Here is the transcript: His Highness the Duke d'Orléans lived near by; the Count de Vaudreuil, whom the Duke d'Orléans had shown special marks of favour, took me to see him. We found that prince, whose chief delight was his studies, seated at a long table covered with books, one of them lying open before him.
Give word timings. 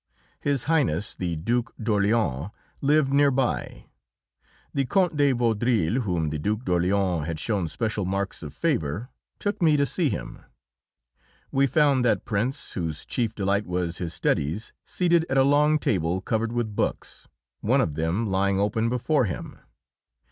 His 0.39 0.63
Highness 0.63 1.13
the 1.13 1.35
Duke 1.35 1.75
d'Orléans 1.79 2.49
lived 2.81 3.13
near 3.13 3.29
by; 3.29 3.85
the 4.73 4.83
Count 4.83 5.15
de 5.15 5.31
Vaudreuil, 5.31 6.01
whom 6.01 6.31
the 6.31 6.39
Duke 6.39 6.63
d'Orléans 6.65 7.23
had 7.27 7.37
shown 7.39 7.67
special 7.67 8.03
marks 8.03 8.41
of 8.41 8.51
favour, 8.51 9.11
took 9.37 9.61
me 9.61 9.77
to 9.77 9.85
see 9.85 10.09
him. 10.09 10.39
We 11.51 11.67
found 11.67 12.03
that 12.03 12.25
prince, 12.25 12.71
whose 12.71 13.05
chief 13.05 13.35
delight 13.35 13.67
was 13.67 13.99
his 13.99 14.15
studies, 14.15 14.73
seated 14.83 15.23
at 15.29 15.37
a 15.37 15.43
long 15.43 15.77
table 15.77 16.19
covered 16.19 16.51
with 16.51 16.75
books, 16.75 17.27
one 17.59 17.79
of 17.79 17.93
them 17.93 18.25
lying 18.25 18.59
open 18.59 18.89
before 18.89 19.25
him. 19.25 19.59